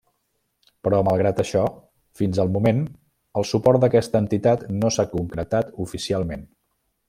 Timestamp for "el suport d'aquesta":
3.41-4.23